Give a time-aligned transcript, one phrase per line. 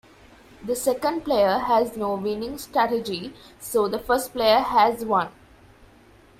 [0.65, 5.29] The second player has no winning strategy so the first player has one.